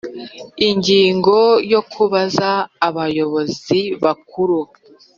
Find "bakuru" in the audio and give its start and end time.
4.03-4.59